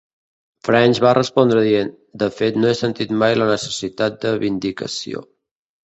[0.67, 1.93] French va respondre dient
[2.25, 5.29] "De fet, no he sentit mai la necessitat de vindicació".